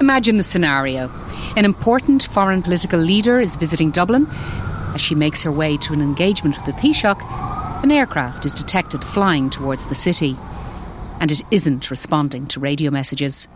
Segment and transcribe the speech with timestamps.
[0.00, 1.08] Imagine the scenario.
[1.56, 4.26] An important foreign political leader is visiting Dublin.
[4.94, 7.22] As she makes her way to an engagement with the Taoiseach,
[7.82, 10.36] an aircraft is detected flying towards the city.
[11.20, 13.46] And it isn't responding to radio messages.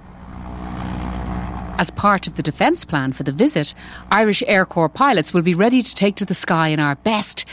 [1.79, 3.75] As part of the defence plan for the visit,
[4.11, 7.45] Irish Air Corps pilots will be ready to take to the sky in our best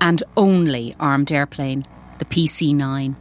[0.00, 1.84] and only armed airplane,
[2.18, 3.16] the PC 9.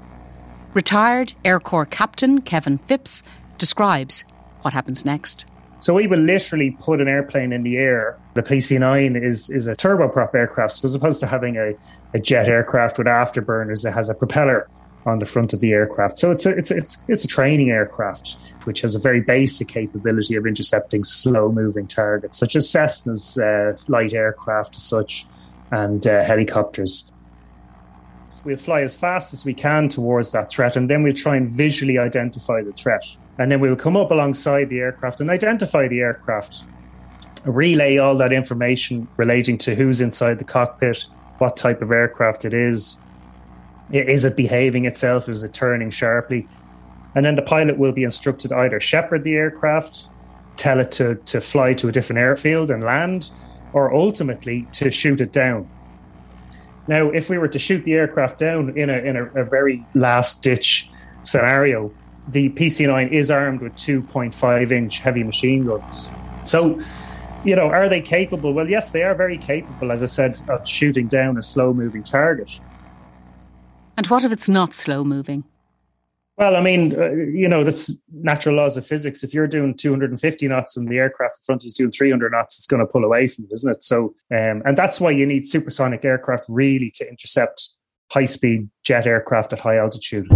[0.74, 3.24] Retired Air Corps Captain Kevin Phipps
[3.58, 4.24] describes
[4.62, 5.46] what happens next.
[5.80, 8.18] So we will literally put an airplane in the air.
[8.34, 11.74] The PC-9 is is a turboprop aircraft, so as opposed to having a,
[12.14, 14.68] a jet aircraft with afterburners, it has a propeller
[15.06, 16.20] on the front of the aircraft.
[16.20, 20.36] So it's a, it's it's it's a training aircraft which has a very basic capability
[20.36, 25.26] of intercepting slow-moving targets, such as Cessna's uh, light aircraft, as such,
[25.72, 27.12] and uh, helicopters.
[28.44, 31.50] We'll fly as fast as we can towards that threat, and then we'll try and
[31.50, 33.04] visually identify the threat.
[33.38, 36.66] And then we'll come up alongside the aircraft and identify the aircraft,
[37.46, 41.08] relay all that information relating to who's inside the cockpit,
[41.40, 42.98] what type of aircraft it is,
[43.92, 46.48] is it behaving itself, is it turning sharply,
[47.16, 50.10] and then the pilot will be instructed either shepherd the aircraft,
[50.58, 53.32] tell it to, to fly to a different airfield and land,
[53.74, 55.70] or ultimately to shoot it down.
[56.90, 59.86] Now, if we were to shoot the aircraft down in a in a, a very
[59.94, 60.90] last ditch
[61.22, 61.94] scenario,
[62.28, 66.10] the PC9 is armed with 2.5 inch heavy machine guns.
[66.44, 66.82] So,
[67.44, 68.54] you know, are they capable?
[68.54, 72.02] Well, yes, they are very capable, as I said, of shooting down a slow moving
[72.02, 72.60] target.
[73.96, 75.44] And what if it's not slow moving?
[76.40, 79.26] Well, I mean, uh, you know, that's natural laws of physics.
[79.26, 82.66] If you're doing 250 knots and the aircraft in front is doing 300 knots, it's
[82.66, 83.84] going to pull away from you, isn't it?
[83.84, 87.72] So, um, and that's why you need supersonic aircraft really to intercept
[88.14, 90.30] high speed jet aircraft at high altitude.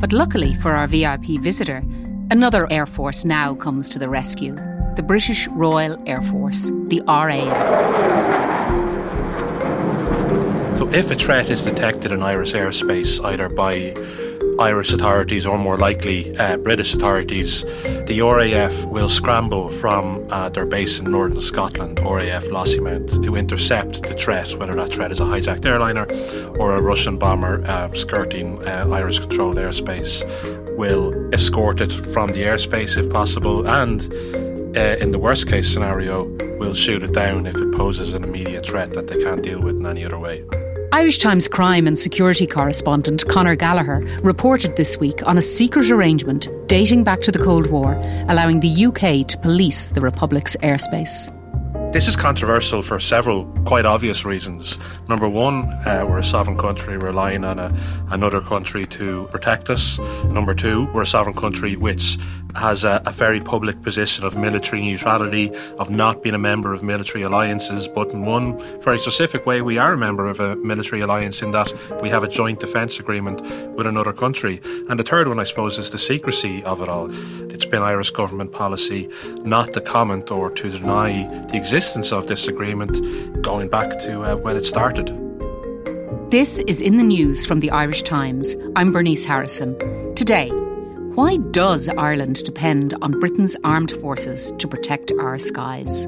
[0.00, 1.84] But luckily for our VIP visitor,
[2.30, 4.56] another Air Force now comes to the rescue
[4.96, 7.98] the British Royal Air Force, the RAF.
[10.74, 13.94] So, if a threat is detected in Irish airspace, either by
[14.58, 17.62] Irish authorities or more likely uh, British authorities,
[18.06, 24.02] the RAF will scramble from uh, their base in northern Scotland, RAF Lossiemouth, to intercept
[24.02, 26.06] the threat, whether that threat is a hijacked airliner
[26.58, 30.24] or a Russian bomber uh, skirting Irish controlled airspace.
[30.76, 34.02] Will escort it from the airspace if possible, and
[34.76, 36.24] uh, in the worst case scenario,
[36.58, 39.76] will shoot it down if it poses an immediate threat that they can't deal with
[39.76, 40.44] in any other way.
[40.92, 46.48] Irish Times crime and security correspondent Conor Gallagher reported this week on a secret arrangement
[46.66, 51.30] dating back to the Cold War, allowing the UK to police the Republic's airspace.
[51.90, 54.78] This is controversial for several quite obvious reasons.
[55.08, 57.74] Number one, uh, we're a sovereign country relying on a,
[58.10, 59.98] another country to protect us.
[60.26, 62.18] Number two, we're a sovereign country which
[62.56, 66.82] has a, a, very public position of military neutrality, of not being a member of
[66.82, 71.02] military alliances, but in one very specific way, we are a member of a military
[71.02, 73.40] alliance in that we have a joint defence agreement
[73.76, 74.60] with another country.
[74.88, 77.10] And the third one, I suppose, is the secrecy of it all.
[77.52, 79.08] It's been Irish government policy
[79.42, 84.34] not to comment or to deny the existence of this agreement going back to uh,
[84.34, 85.06] when it started.
[86.28, 88.56] This is in the news from the Irish Times.
[88.74, 89.78] I'm Bernice Harrison.
[90.16, 90.48] Today,
[91.14, 96.04] why does Ireland depend on Britain's armed forces to protect our skies?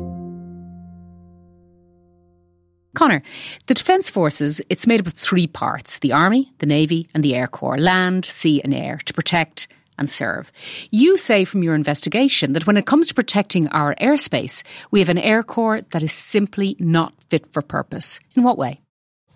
[2.97, 3.23] Conor,
[3.69, 7.37] the Defence Forces, it's made up of three parts the Army, the Navy, and the
[7.37, 9.69] Air Corps land, sea, and air to protect
[10.01, 10.51] and serve.
[10.91, 15.09] You say from your investigation that when it comes to protecting our airspace, we have
[15.09, 18.19] an Air Corps that is simply not fit for purpose.
[18.35, 18.81] In what way?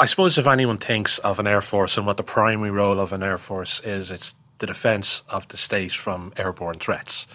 [0.01, 3.13] I suppose if anyone thinks of an Air Force and what the primary role of
[3.13, 7.27] an Air Force is, it's the defence of the state from airborne threats.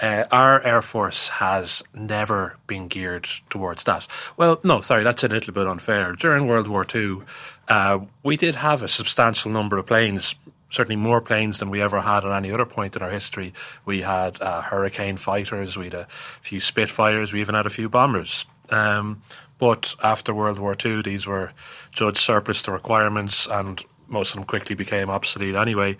[0.00, 4.06] Uh, our Air Force has never been geared towards that.
[4.36, 6.12] Well, no, sorry, that's a little bit unfair.
[6.12, 7.18] During World War II,
[7.68, 10.36] uh, we did have a substantial number of planes,
[10.70, 13.52] certainly more planes than we ever had at any other point in our history.
[13.84, 16.08] We had uh, Hurricane fighters, we had a
[16.40, 18.46] few Spitfires, we even had a few bombers.
[18.70, 19.22] Um,
[19.58, 21.52] but after World War II, these were
[21.92, 25.96] judged surplus to requirements and most of them quickly became obsolete anyway.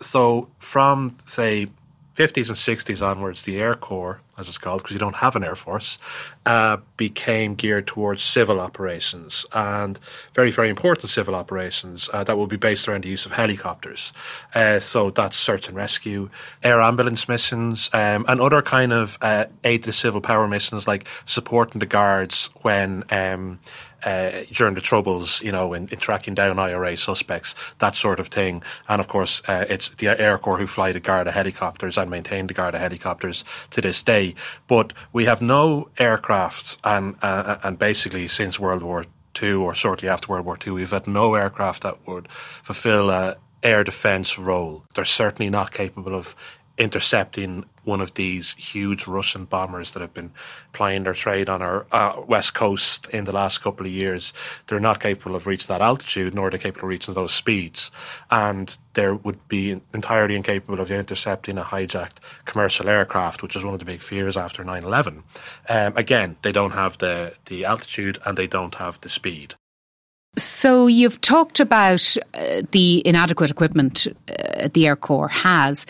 [0.00, 1.68] So from say
[2.16, 5.44] 50s and 60s onwards, the Air Corps as it's called, because you don't have an
[5.44, 5.98] air force,
[6.46, 9.98] uh, became geared towards civil operations and
[10.34, 14.12] very, very important civil operations uh, that will be based around the use of helicopters.
[14.54, 16.28] Uh, so that's search and rescue,
[16.62, 21.06] air ambulance missions, um, and other kind of uh, aid to civil power missions like
[21.26, 23.04] supporting the guards when.
[23.10, 23.58] Um,
[24.04, 28.28] uh, during the troubles, you know, in, in, tracking down IRA suspects, that sort of
[28.28, 28.62] thing.
[28.88, 32.46] And of course, uh, it's the Air Corps who fly the Garda helicopters and maintain
[32.46, 34.23] the Garda helicopters to this day.
[34.66, 39.04] But we have no aircraft, and uh, and basically since World War
[39.42, 42.28] II or shortly after World War II, we've had no aircraft that would
[42.62, 44.84] fulfil a air defence role.
[44.94, 46.36] They're certainly not capable of
[46.76, 50.32] intercepting one of these huge Russian bombers that have been
[50.72, 54.32] plying their trade on our uh, west coast in the last couple of years.
[54.66, 57.90] They're not capable of reaching that altitude, nor are they capable of reaching those speeds.
[58.30, 63.74] And they would be entirely incapable of intercepting a hijacked commercial aircraft, which is one
[63.74, 65.22] of the big fears after 9 11.
[65.68, 69.54] Um, again, they don't have the, the altitude and they don't have the speed.
[70.36, 75.86] So you've talked about uh, the inadequate equipment uh, the Air Corps has,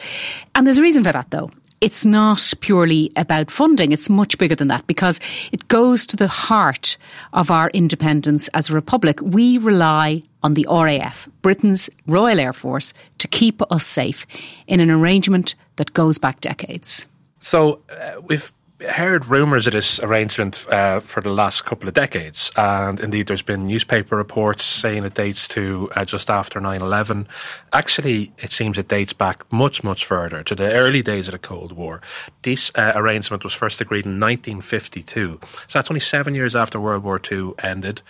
[0.54, 1.50] and there's a reason for that, though.
[1.80, 3.92] It's not purely about funding.
[3.92, 5.20] It's much bigger than that because
[5.52, 6.96] it goes to the heart
[7.34, 9.20] of our independence as a republic.
[9.20, 14.26] We rely on the RAF, Britain's Royal Air Force, to keep us safe
[14.66, 17.06] in an arrangement that goes back decades.
[17.40, 22.50] So uh, we've heard rumours of this arrangement uh, for the last couple of decades,
[22.56, 27.26] and indeed there's been newspaper reports saying it dates to uh, just after 9/11.
[27.72, 31.38] Actually, it seems it dates back much, much further to the early days of the
[31.38, 32.00] Cold War.
[32.42, 37.04] This uh, arrangement was first agreed in 1952, so that's only seven years after World
[37.04, 38.02] War II ended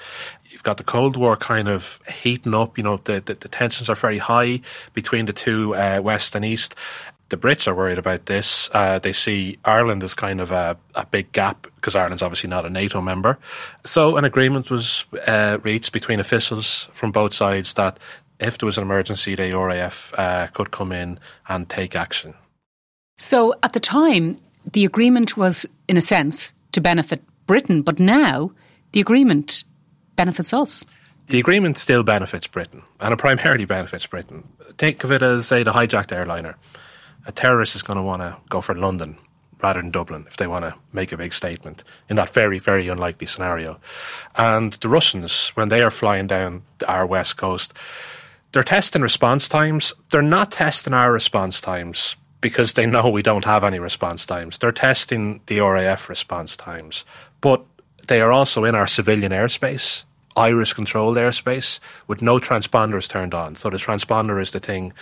[0.50, 2.78] you've got the Cold War kind of heating up.
[2.78, 4.60] You know, the, the, the tensions are very high
[4.92, 6.76] between the two, uh, West and East
[7.30, 8.70] the Brits are worried about this.
[8.72, 12.66] Uh, they see Ireland as kind of a, a big gap because Ireland's obviously not
[12.66, 13.38] a NATO member.
[13.84, 17.98] So an agreement was uh, reached between officials from both sides that
[18.40, 21.18] if there was an emergency, the RAF uh, could come in
[21.48, 22.34] and take action.
[23.16, 24.36] So at the time,
[24.72, 28.50] the agreement was, in a sense, to benefit Britain, but now
[28.92, 29.64] the agreement
[30.16, 30.84] benefits us.
[31.28, 34.46] The agreement still benefits Britain, and it primarily benefits Britain.
[34.76, 36.56] Think of it as, say, the hijacked airliner
[37.26, 39.16] a terrorist is going to want to go for London
[39.62, 42.88] rather than Dublin if they want to make a big statement in that very, very
[42.88, 43.80] unlikely scenario.
[44.36, 47.72] And the Russians, when they are flying down our west coast,
[48.52, 49.94] they're testing response times.
[50.10, 54.58] They're not testing our response times because they know we don't have any response times.
[54.58, 57.04] They're testing the RAF response times.
[57.40, 57.64] But
[58.06, 60.04] they are also in our civilian airspace.
[60.36, 63.54] Irish controlled airspace with no transponders turned on.
[63.54, 64.92] So the transponder is the thing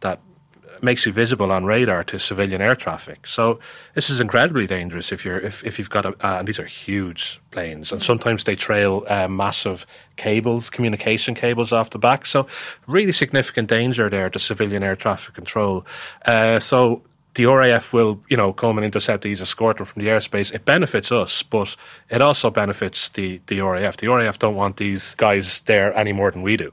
[0.00, 0.20] that
[0.82, 3.26] makes you visible on radar to civilian air traffic.
[3.26, 3.58] So
[3.94, 6.64] this is incredibly dangerous if you're if, if you've got a uh, and these are
[6.64, 9.86] huge planes and sometimes they trail uh, massive
[10.16, 12.26] cables, communication cables off the back.
[12.26, 12.46] So
[12.86, 15.86] really significant danger there to civilian air traffic control.
[16.24, 17.02] Uh, so
[17.34, 20.52] the RAF will, you know, come and intercept these, escort them from the airspace.
[20.52, 21.76] It benefits us, but
[22.08, 23.96] it also benefits the, the RAF.
[23.98, 26.72] The RAF don't want these guys there any more than we do.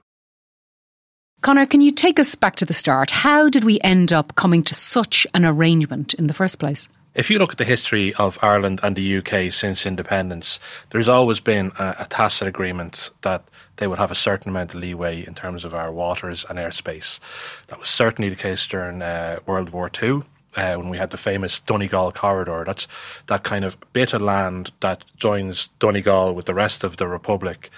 [1.42, 3.12] Conor, can you take us back to the start?
[3.12, 6.90] How did we end up coming to such an arrangement in the first place?
[7.14, 11.40] If you look at the history of Ireland and the UK since independence, there's always
[11.40, 13.44] been a, a, tacit agreement that
[13.78, 17.20] they would have a certain amount of leeway in terms of our waters and airspace.
[17.68, 20.24] That was certainly the case during uh, World War II.
[20.56, 22.88] Uh, when we had the famous Donegal corridor, that's
[23.28, 27.70] that kind of bit of land that joins Donegal with the rest of the Republic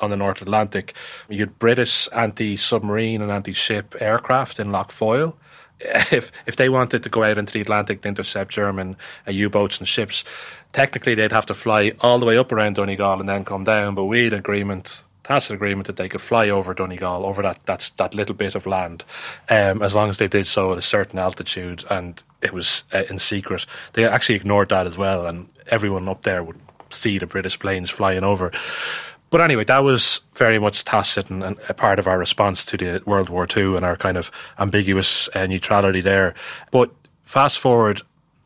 [0.00, 0.94] on the North Atlantic.
[1.28, 5.36] You had British anti-submarine and anti-ship aircraft in Lough Foyle.
[5.80, 8.96] If if they wanted to go out into the Atlantic to intercept German
[9.28, 10.24] uh, U-boats and ships,
[10.72, 13.94] technically they'd have to fly all the way up around Donegal and then come down.
[13.94, 17.90] But we had agreement tacit agreement that they could fly over Donegal, over that that,
[17.96, 19.04] that little bit of land,
[19.50, 23.04] um, as long as they did so at a certain altitude, and it was uh,
[23.10, 23.66] in secret.
[23.92, 26.58] They actually ignored that as well, and everyone up there would
[26.90, 28.50] see the British planes flying over.
[29.30, 32.76] But anyway, that was very much tacit and, and, a part of our response to
[32.76, 36.34] the World War II and our kind of ambiguous uh, neutrality there.
[36.70, 36.90] But
[37.24, 38.02] fast forward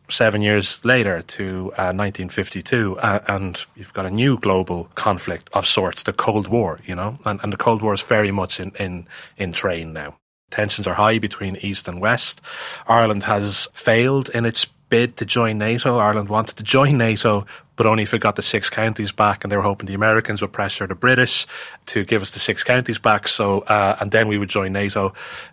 [0.09, 5.67] seven years later to uh, 1952, uh, and you've got a new global conflict of
[5.67, 8.73] sorts, the Cold War, you know, and, and the Cold War is very much in,
[8.79, 10.17] in, in train now.
[10.51, 12.43] Tensions are high between East and West.
[12.87, 15.97] Ireland has failed in its bid to join NATO.
[15.97, 17.47] Ireland wanted to join NATO,
[17.83, 20.41] but only if it got the six counties back, and they were hoping the Americans
[20.41, 21.49] would pressure the British
[21.87, 23.27] to give us the six counties back.
[23.27, 25.13] So, uh, and then we would join NATO.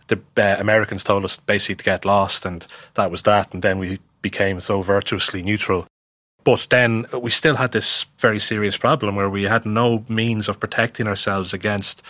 [0.10, 3.52] The uh, Americans told us basically to get lost, and that was that.
[3.56, 5.88] And then we became so virtuously neutral
[6.46, 10.60] but then we still had this very serious problem where we had no means of
[10.60, 12.02] protecting ourselves against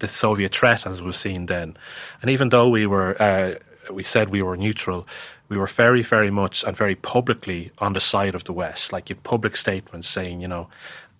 [0.00, 1.76] the Soviet threat as was seen then.
[2.20, 3.54] And even though we were, uh,
[3.90, 5.06] we said we were neutral,
[5.50, 8.92] we were very, very much and very publicly on the side of the West.
[8.92, 10.68] Like you public statements saying, you know,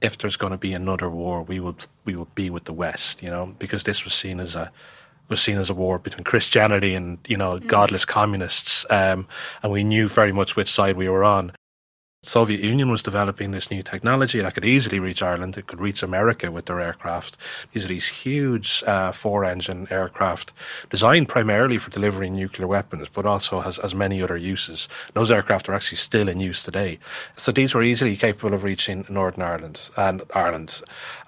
[0.01, 3.23] if there's going to be another war, we will we will be with the West,
[3.23, 4.71] you know, because this was seen as a
[5.29, 7.67] was seen as a war between Christianity and you know mm.
[7.67, 9.27] godless communists, um,
[9.63, 11.53] and we knew very much which side we were on.
[12.23, 15.57] Soviet Union was developing this new technology that could easily reach Ireland.
[15.57, 17.39] It could reach America with their aircraft.
[17.73, 20.53] These are these huge uh, four-engine aircraft
[20.91, 24.87] designed primarily for delivering nuclear weapons, but also has, has many other uses.
[25.15, 26.99] Those aircraft are actually still in use today.
[27.37, 30.83] So these were easily capable of reaching Northern Ireland and Ireland.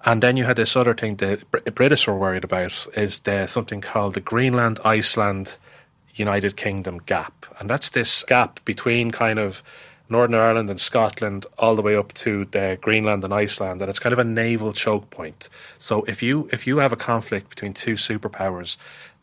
[0.04, 1.42] And then you had this other thing the
[1.74, 5.56] British were worried about is the, something called the Greenland, Iceland,
[6.14, 9.62] United Kingdom gap, and that's this gap between kind of
[10.08, 13.98] Northern Ireland and Scotland all the way up to the Greenland and Iceland, and it's
[13.98, 15.48] kind of a naval choke point.
[15.78, 18.76] So if you if you have a conflict between two superpowers,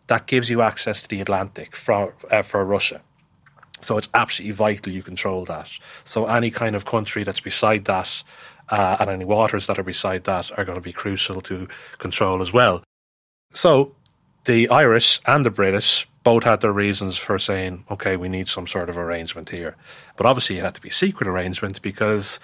[0.08, 3.02] that gives you access to the Atlantic for uh, for Russia.
[3.82, 5.70] So it's absolutely vital you control that.
[6.04, 8.24] So any kind of country that's beside that,
[8.70, 11.68] uh, and any waters that are beside that, are going to be crucial to
[11.98, 12.84] control as well.
[13.54, 13.96] So
[14.46, 18.68] the Irish and the British both had their reasons for saying, okay, we need some
[18.68, 19.76] sort of arrangement here.
[20.16, 22.40] But obviously, it had to be a secret arrangement because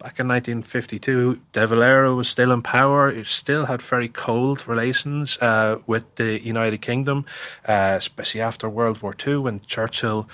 [0.00, 3.08] back in 1952, De Valera was still in power.
[3.08, 7.26] It still had very cold relations uh, with the United Kingdom,
[7.64, 10.28] uh, especially after World War II when Churchill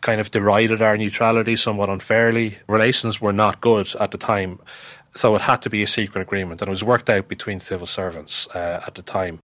[0.00, 2.58] kind of derided our neutrality somewhat unfairly.
[2.68, 4.60] Relations were not good at the time.
[5.16, 7.88] So it had to be a secret agreement, and it was worked out between civil
[7.88, 9.40] servants uh, at the time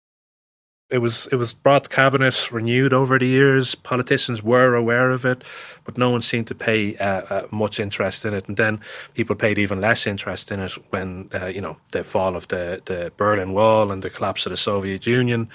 [0.92, 3.74] it was it was brought to cabinet, renewed over the years.
[3.74, 5.42] Politicians were aware of it,
[5.84, 8.46] but no one seemed to pay uh, uh, much interest in it.
[8.46, 8.78] And then
[9.14, 12.82] people paid even less interest in it when uh, you know the fall of the
[12.84, 15.48] the Berlin Wall and the collapse of the Soviet Union.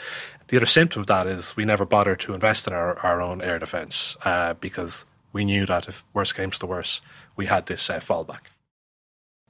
[0.47, 3.41] The other symptom of that is we never bothered to invest in our, our own
[3.41, 7.01] air defence uh, because we knew that if worse came to worse,
[7.35, 8.56] we had this uh, fallback.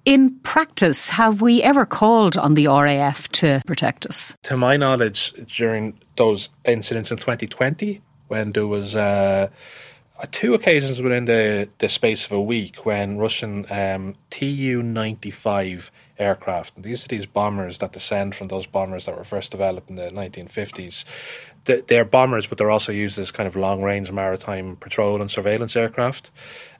[0.07, 4.37] In practice, have we ever called on the RAF to protect us?
[4.43, 9.49] To my knowledge, during those incidents in 2020, when there was uh,
[10.31, 16.81] two occasions within the, the space of a week when Russian um, Tu 95 aircraft,
[16.81, 20.09] these are these bombers that descend from those bombers that were first developed in the
[20.09, 21.03] 1950s.
[21.65, 25.75] They're bombers, but they're also used as kind of long range maritime patrol and surveillance
[25.75, 26.31] aircraft.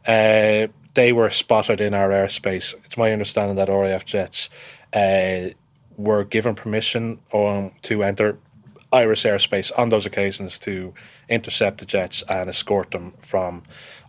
[0.07, 0.67] Uh,
[0.98, 2.74] they were spotted in our airspace.
[2.84, 4.50] It's my understanding that RAF jets
[4.96, 5.50] uh,
[5.96, 7.20] were given permission
[7.84, 8.39] to enter
[8.92, 10.96] Irish airspace on those occasions to
[11.30, 13.62] intercept the jets and escort them from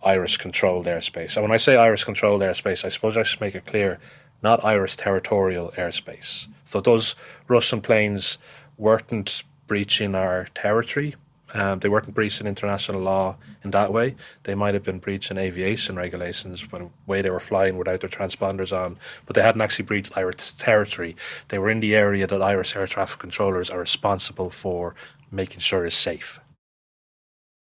[0.03, 1.35] Irish controlled airspace.
[1.35, 3.99] And when I say Irish controlled airspace, I suppose I should make it clear
[4.41, 6.47] not Irish territorial airspace.
[6.63, 7.15] So those
[7.47, 8.39] Russian planes
[8.79, 11.15] weren't breaching our territory,
[11.53, 14.15] um, they weren't breaching international law in that way.
[14.43, 18.09] They might have been breaching aviation regulations by the way they were flying without their
[18.09, 21.15] transponders on, but they hadn't actually breached Irish territory.
[21.47, 24.95] They were in the area that Irish air traffic controllers are responsible for
[25.31, 26.39] making sure is safe.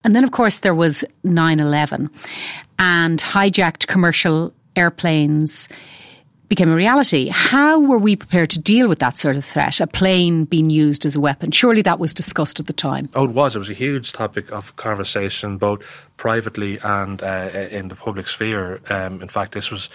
[0.03, 2.09] And then, of course, there was 9 11
[2.79, 5.69] and hijacked commercial airplanes
[6.51, 7.29] became a reality.
[7.31, 11.05] How were we prepared to deal with that sort of threat, a plane being used
[11.05, 11.49] as a weapon?
[11.49, 13.07] Surely that was discussed at the time.
[13.15, 13.55] Oh, it was.
[13.55, 15.81] It was a huge topic of conversation, both
[16.17, 18.81] privately and uh, in the public sphere.
[18.89, 19.89] Um, in fact, this was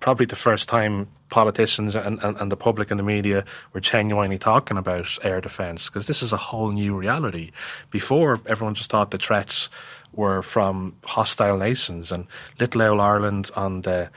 [0.00, 4.38] probably the first time politicians and, and, and, the public and the media were genuinely
[4.38, 7.50] talking about air defence because this is a whole new reality.
[7.90, 9.70] Before, everyone just thought the threats
[10.12, 12.26] were from hostile nations, and
[12.58, 14.10] little old Ireland on the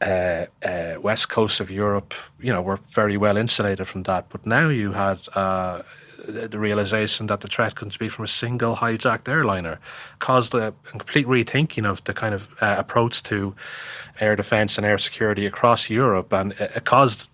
[0.00, 4.28] uh, uh, west coast of Europe, you know, were very well insulated from that.
[4.28, 5.82] But now you had uh,
[6.26, 9.80] the realization that the threat couldn't be from a single hijacked airliner,
[10.18, 13.54] caused a, complete rethinking of the kind of uh, approach to
[14.20, 17.30] air defence and air security across Europe, and it, it caused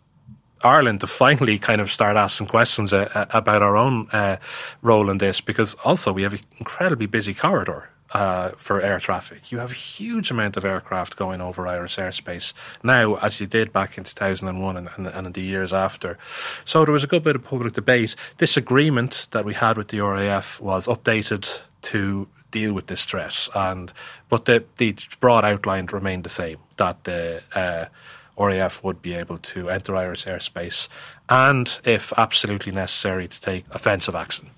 [0.62, 4.36] Ireland to finally kind of start asking questions uh, about our own uh,
[4.80, 5.40] role in this.
[5.40, 9.50] Because also we have an incredibly busy corridor uh, for air traffic.
[9.50, 12.52] You have a huge amount of aircraft going over Irish airspace
[12.82, 16.16] now, as you did back in 2001 and, and, and in the years after.
[16.64, 18.14] So there was a good bit of public debate.
[18.38, 23.48] This agreement that we had with the RAF was updated to deal with this threat,
[23.54, 23.92] and
[24.28, 27.86] but the, the broad outline remained the same that the uh,
[28.38, 30.88] RAF would be able to enter Irish airspace
[31.28, 34.50] and, if absolutely necessary, to take offensive action.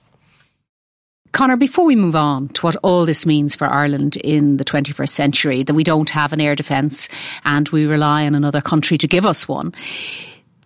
[1.32, 5.08] Conor, before we move on to what all this means for Ireland in the 21st
[5.08, 7.08] century, that we don't have an air defence
[7.44, 9.74] and we rely on another country to give us one,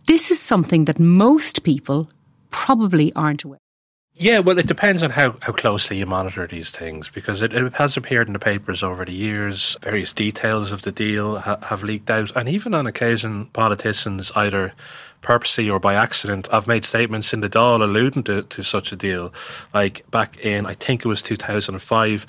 [0.07, 2.09] this is something that most people
[2.51, 3.59] probably aren't aware.
[4.15, 7.73] Yeah, well, it depends on how, how closely you monitor these things because it, it
[7.75, 9.79] has appeared in the papers over the years.
[9.81, 14.75] Various details of the deal ha- have leaked out, and even on occasion, politicians either
[15.23, 18.97] purposely or by accident I've made statements in the Dáil alluding to, to such a
[18.97, 19.33] deal.
[19.75, 22.27] Like back in, I think it was 2005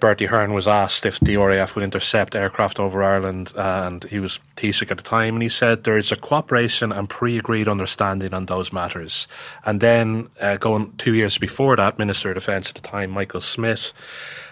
[0.00, 4.38] Bertie Ahern was asked if the RAF would intercept aircraft over Ireland, and he was
[4.56, 8.46] Taoiseach at the time, and he said there is a cooperation and pre-agreed understanding on
[8.46, 9.26] those matters.
[9.64, 13.40] And then, uh, going two years before that, Minister of Defence at the time, Michael
[13.40, 13.92] Smith,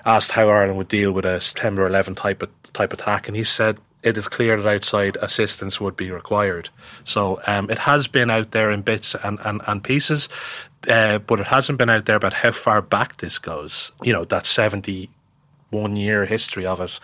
[0.04, 3.44] asked how Ireland would deal with a September 11 type of, type attack, and he
[3.44, 6.70] said it is clear that outside assistance would be required.
[7.04, 10.28] So um, it has been out there in bits and, and, and pieces,
[10.88, 13.90] uh, but it hasn't been out there about how far back this goes.
[14.02, 15.10] You know, that 70
[15.70, 17.00] one year history of it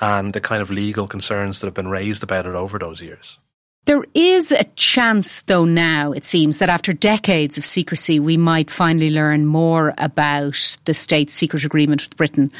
[0.00, 3.40] and the kind of legal concerns that have been raised about it over those years.
[3.86, 8.70] There is a chance, though, now it seems that after decades of secrecy, we might
[8.70, 12.52] finally learn more about the state's secret agreement with Britain.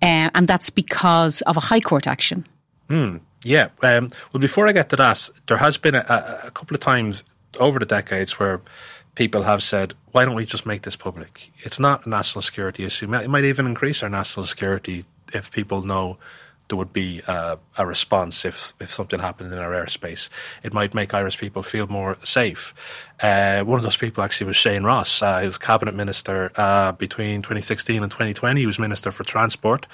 [0.00, 2.46] Uh, and that's because of a High Court action.
[2.88, 3.68] Mm, yeah.
[3.82, 7.24] Um, well, before I get to that, there has been a, a couple of times
[7.58, 8.60] over the decades where
[9.14, 11.50] people have said, why don't we just make this public?
[11.58, 13.12] It's not a national security issue.
[13.14, 16.18] It might even increase our national security if people know
[16.68, 20.30] there would be a response if, if something happened in our airspace.
[20.62, 22.74] It might make Irish people feel more safe.
[23.20, 25.22] Uh, one of those people actually was Shane Ross.
[25.22, 28.60] Uh, he was cabinet minister uh, between 2016 and 2020.
[28.60, 29.86] He was minister for transport,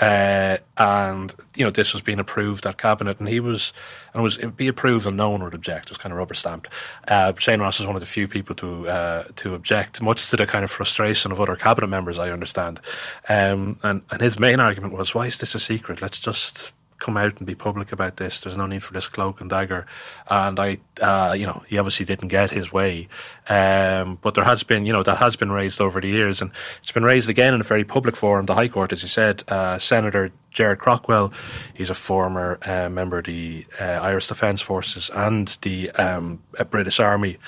[0.00, 3.72] uh, and you know this was being approved at cabinet, and he was
[4.12, 5.86] and it was it be approved and no one would object.
[5.86, 6.68] It was kind of rubber stamped.
[7.06, 10.36] Uh, Shane Ross was one of the few people to uh, to object, much to
[10.36, 12.18] the kind of frustration of other cabinet members.
[12.18, 12.80] I understand,
[13.28, 16.02] um, and and his main argument was, why is this a secret?
[16.02, 18.40] Let's just come out and be public about this.
[18.40, 19.86] There's no need for this cloak and dagger.
[20.28, 23.08] And I, uh, you know, he obviously didn't get his way.
[23.48, 26.50] Um, but there has been, you know, that has been raised over the years, and
[26.80, 29.44] it's been raised again in a very public forum, the High Court, as you said.
[29.48, 31.32] Uh, Senator Gerard Craughwell,
[31.76, 37.00] he's a former uh, member of the uh, Irish Defence Forces and the um, British
[37.00, 37.38] Army.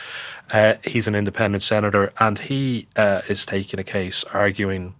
[0.52, 4.94] Uh, he's an independent senator, and he uh, is taking a case arguing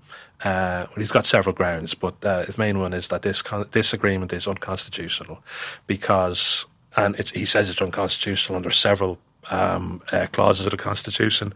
[0.45, 3.69] uh, well, he's got several grounds, but uh, his main one is that this con-
[3.71, 5.43] this agreement is unconstitutional
[5.87, 6.66] because,
[6.97, 9.18] and he says it's unconstitutional under several
[9.51, 11.55] um, uh, clauses of the constitution,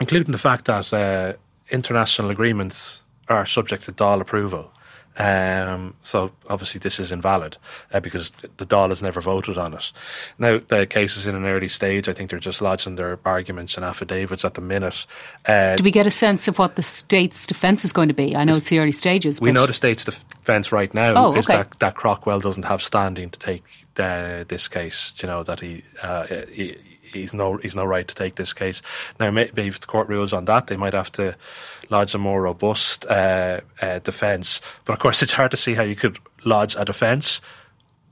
[0.00, 1.34] including the fact that uh,
[1.70, 4.72] international agreements are subject to Dáil approval.
[5.18, 7.56] Um, so obviously this is invalid
[7.92, 9.92] uh, because the Dáil has never voted on it.
[10.38, 12.08] Now the case is in an early stage.
[12.08, 15.06] I think they're just lodging their arguments and affidavits at the minute.
[15.46, 18.36] Uh, Do we get a sense of what the state's defence is going to be?
[18.36, 19.40] I know it's the early stages.
[19.40, 23.30] We know the state's defence right now oh, is that, that Craughwell doesn't have standing
[23.30, 23.64] to take
[23.98, 25.14] uh, this case.
[25.22, 26.76] You know that he, uh, he
[27.12, 28.82] he's no he's no right to take this case.
[29.18, 31.36] Now, maybe if the court rules on that, they might have to
[31.90, 34.60] lodge a more robust uh, uh, defence.
[34.84, 37.40] But of course, it's hard to see how you could lodge a defence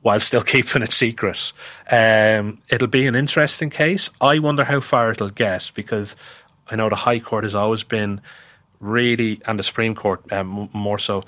[0.03, 1.53] while still keeping it secret.
[1.91, 4.11] Um, it'll be an interesting case.
[4.21, 6.17] I wonder how far it'll get because
[6.71, 8.21] I know the High Court has always been
[8.81, 11.25] really, and the Supreme Court um, more so,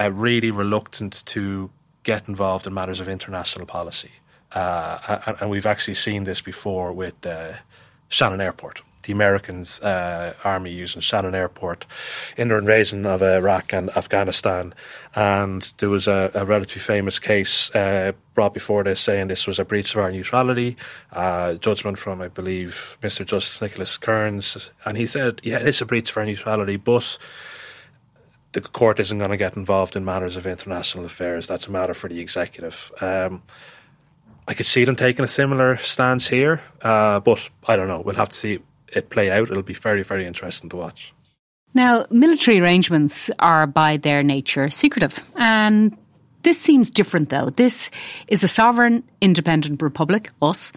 [0.00, 1.70] uh, really reluctant to
[2.02, 4.10] get involved in matters of international policy.
[4.54, 7.54] Uh, and we've actually seen this before with uh,
[8.08, 8.82] Shannon Airport.
[9.04, 11.86] The Americans' uh, army using Shannon Airport
[12.36, 14.74] in their invasion of Iraq and Afghanistan,
[15.16, 19.58] and there was a, a relatively famous case uh, brought before this saying this was
[19.58, 20.76] a breach of our neutrality.
[21.12, 23.26] Uh, judgment from, I believe, Mr.
[23.26, 27.18] Justice Nicholas Kearns, and he said, "Yeah, it's a breach of our neutrality, but."
[28.52, 31.48] The court isn't going to get involved in matters of international affairs.
[31.48, 32.92] That's a matter for the executive.
[33.00, 33.42] Um,
[34.46, 38.00] I could see them taking a similar stance here, uh, but I don't know.
[38.00, 39.50] We'll have to see it play out.
[39.50, 41.14] It'll be very, very interesting to watch.
[41.74, 45.96] Now, military arrangements are by their nature secretive, and
[46.42, 47.50] this seems different though.
[47.50, 47.90] This
[48.28, 50.72] is a sovereign, independent republic, us,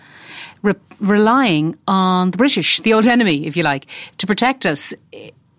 [0.61, 3.87] re- relying on the British, the old enemy, if you like,
[4.19, 4.93] to protect us.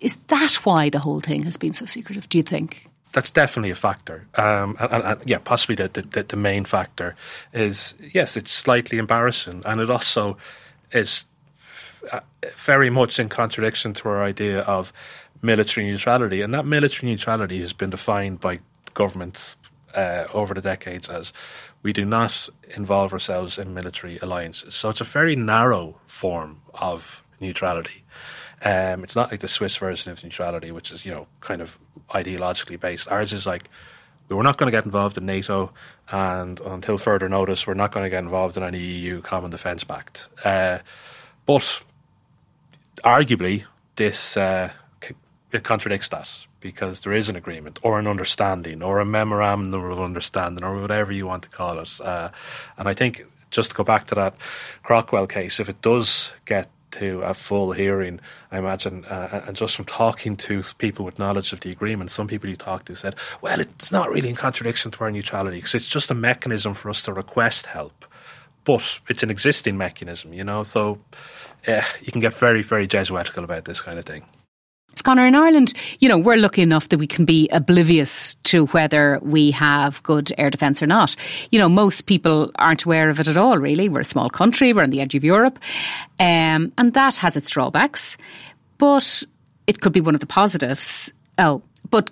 [0.07, 2.85] Is that why the whole thing has been so secretive, do you think?
[3.13, 4.27] that's definitely a factor.
[4.35, 7.17] Um, and, and, yeah, possibly the, the, the, main factor
[7.55, 10.37] is yes, it's slightly embarrassing, and it also
[10.93, 11.27] is
[12.13, 12.21] uh,
[12.57, 14.93] very much in contradiction to our idea of
[15.41, 16.43] military neutrality.
[16.43, 18.61] And that military neutrality has been defined by
[18.93, 19.57] governments
[19.95, 21.33] uh, over the decades as
[21.83, 24.75] we do not involve ourselves in military alliances.
[24.75, 28.05] So it's a very narrow form of neutrality.
[28.65, 31.79] Um, it's not like the Swiss version of neutrality, which is you know kind of
[32.11, 33.11] ideologically based.
[33.11, 33.69] Ours is like
[34.29, 35.73] we're not going to get involved in NATO,
[36.11, 39.85] and until further notice, we're not going to get involved in any EU Common Defence
[39.85, 40.29] Pact.
[40.45, 40.79] Uh,
[41.45, 41.83] but
[43.05, 43.65] arguably,
[43.97, 44.71] this uh,
[45.53, 50.01] it contradicts that because there is an agreement or an understanding or a memorandum of
[50.01, 52.01] understanding or whatever you want to call it.
[52.01, 52.31] Uh,
[52.77, 54.35] and I think just to go back to that
[54.83, 59.77] Craughwell case, if it does get to a full hearing, I imagine, uh, and just
[59.77, 63.15] from talking to people with knowledge of the agreement, some people you talked to said,
[63.41, 66.91] well, it's not really in contradiction to our neutrality because it's just a mechanism for
[66.91, 68.05] us to request help.
[68.65, 70.99] But it's an existing mechanism, you know, so
[71.69, 74.25] uh, you can get very, very Jesuitical about this kind of thing.
[75.07, 79.21] Conor, in Ireland, you know, we're lucky enough that we can be oblivious to whether
[79.23, 81.15] we have good air defence or not.
[81.53, 83.89] You know, most people aren't aware of it at all, really.
[83.89, 85.61] We're a small country, we're on the edge of Europe,
[86.19, 88.19] um, and that has its drawbacks.
[88.79, 89.23] But
[89.69, 91.13] it could be one of the positives.
[91.39, 92.11] Oh, but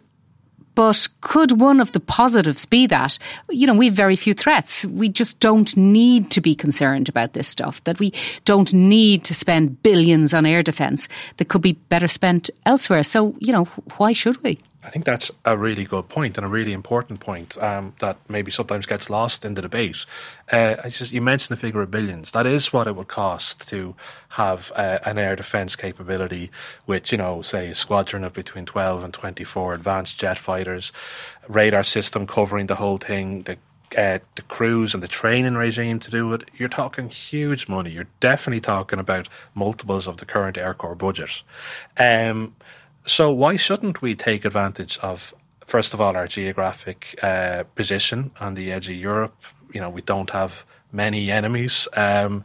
[0.74, 4.84] but could one of the positives be that, you know, we've very few threats.
[4.86, 8.12] We just don't need to be concerned about this stuff, that we
[8.44, 13.02] don't need to spend billions on air defence that could be better spent elsewhere.
[13.02, 13.64] So, you know,
[13.96, 14.58] why should we?
[14.84, 18.50] I think that's a really good point and a really important point um, that maybe
[18.50, 20.04] sometimes gets lost in the debate.
[20.52, 22.32] Uh, just you mentioned the figure of billions.
[22.32, 23.94] That is what it would cost to
[24.30, 26.50] have uh, an air defence capability,
[26.86, 30.92] with you know, say a squadron of between twelve and twenty-four advanced jet fighters,
[31.48, 33.56] radar system covering the whole thing, the
[33.96, 37.90] uh, the crews and the training regime to do it, you're talking huge money.
[37.90, 41.42] You're definitely talking about multiples of the current Air Corps budget.
[41.96, 42.54] Um,
[43.06, 48.54] so why shouldn't we take advantage of first of all our geographic uh, position on
[48.54, 49.36] the edge of Europe?
[49.72, 51.88] You know, we don't have many enemies.
[51.94, 52.44] Um,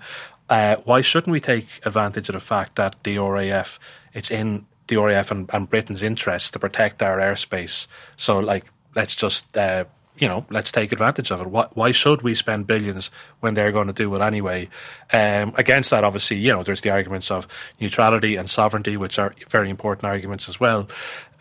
[0.49, 3.79] uh, why shouldn't we take advantage of the fact that the RAF
[4.13, 7.87] it's in the RAF and, and Britain's interest to protect our airspace?
[8.17, 9.85] So, like, let's just uh,
[10.19, 11.47] you know, let's take advantage of it.
[11.47, 14.69] Why, why, should we spend billions when they're going to do it anyway?
[15.11, 17.47] Um, against that, obviously, you know, there's the arguments of
[17.79, 20.87] neutrality and sovereignty, which are very important arguments as well.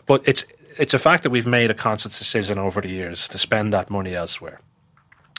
[0.05, 0.45] But it's
[0.77, 3.89] it's a fact that we've made a conscious decision over the years to spend that
[3.89, 4.61] money elsewhere.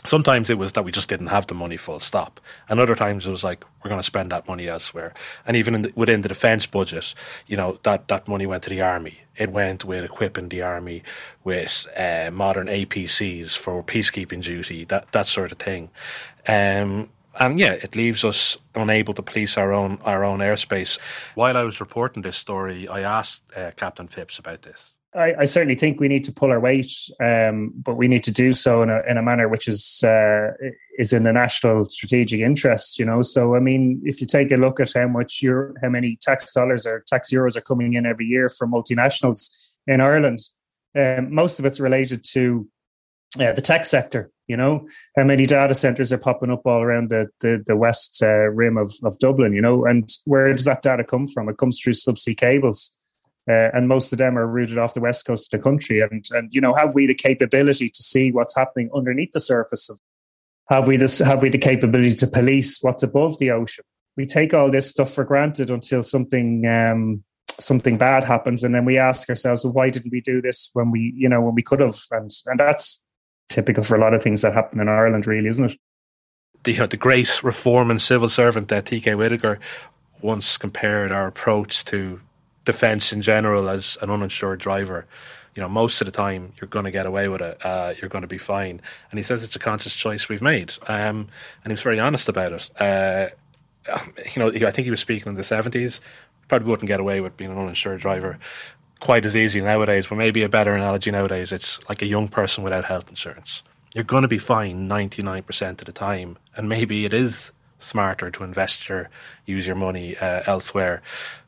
[0.05, 2.41] Sometimes it was that we just didn't have the money, full stop.
[2.69, 5.13] And other times it was like, we're going to spend that money elsewhere.
[5.47, 7.15] And even the, within the defence budget,
[7.47, 9.21] you know, that, that money went to the army.
[9.37, 11.03] It went with equipping the army
[11.45, 15.91] with uh, modern APCs for peacekeeping duty, that, that sort of thing.
[16.49, 20.99] Um, and yeah, it leaves us unable to police our own our own airspace.
[21.35, 24.97] While I was reporting this story, I asked uh, Captain Phipps about this.
[25.15, 28.31] I, I, certainly think we need to pull our weight, um, but we need to
[28.31, 30.53] do so in a in a manner which is uh,
[30.99, 32.99] is in the national strategic interest.
[32.99, 35.89] You know, so I mean, if you take a look at how much your how
[35.89, 40.39] many tax dollars or tax euros are coming in every year from multinationals in Ireland,
[40.97, 42.69] um, most of it's related to
[43.39, 44.31] uh, the tech sector.
[44.47, 48.21] You know, how many data centers are popping up all around the the, the west
[48.23, 49.53] uh, rim of, of Dublin.
[49.53, 51.49] You know, and where does that data come from?
[51.49, 52.93] It comes through subsea cables
[53.49, 56.01] uh, and most of them are rooted off the west coast of the country.
[56.01, 59.89] And and you know, have we the capability to see what's happening underneath the surface
[59.89, 59.99] of?
[60.69, 61.19] Have we this?
[61.19, 63.85] Have we the capability to police what's above the ocean?
[64.17, 68.85] We take all this stuff for granted until something um, something bad happens, and then
[68.85, 71.63] we ask ourselves, well, why didn't we do this when we you know when we
[71.63, 71.99] could have?
[72.13, 73.03] And and that's
[73.51, 75.79] typical for a lot of things that happen in Ireland, really, isn't it?
[76.63, 79.15] The, you know, the great reform and civil servant that T.K.
[79.15, 79.59] Whitaker
[80.23, 82.21] once compared our approach to
[82.65, 85.07] defence in general as an uninsured driver.
[85.55, 87.65] You know, most of the time you're going to get away with it.
[87.65, 88.81] Uh, you're going to be fine.
[89.11, 91.29] And he says it's a conscious choice we've made, um,
[91.65, 92.71] and he was very honest about it.
[92.81, 93.29] Uh,
[94.35, 96.01] you know, I think he was speaking in the seventies.
[96.47, 98.39] Probably wouldn't get away with being an uninsured driver
[99.01, 100.07] quite as easy nowadays.
[100.07, 103.63] But maybe a better analogy nowadays, it's like a young person without health insurance.
[103.95, 107.51] You're going to be fine ninety nine percent of the time, and maybe it is
[107.79, 109.11] smarter to invest your
[109.47, 111.03] use your money uh, elsewhere.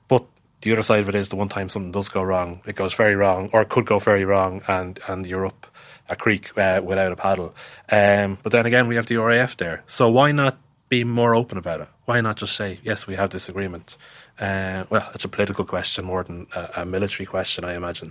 [0.09, 0.25] But
[0.63, 2.95] the other side of it is the one time something does go wrong, it goes
[2.95, 5.67] very wrong, or it could go very wrong, and, and you're up
[6.09, 7.55] a creek uh, without a paddle.
[7.91, 9.83] Um, but then again, we have the RAF there.
[9.87, 11.89] So why not be more open about it?
[12.05, 13.97] Why not just say, yes, we have this agreement?
[14.39, 18.11] Uh, well, it's a political question more than a, a military question, I imagine.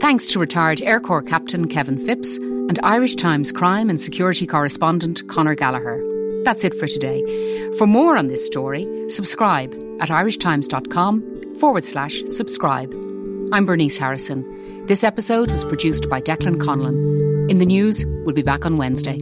[0.00, 5.26] Thanks to retired Air Corps Captain Kevin Phipps and Irish Times crime and security correspondent
[5.28, 6.02] Conor Gallagher.
[6.44, 7.22] That's it for today.
[7.78, 12.92] For more on this story, subscribe at irishtimes.com forward slash subscribe.
[13.52, 14.86] I'm Bernice Harrison.
[14.86, 17.48] This episode was produced by Declan Conlon.
[17.48, 19.20] In the news, we'll be back on Wednesday.